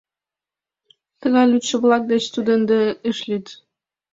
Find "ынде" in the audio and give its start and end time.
2.57-2.79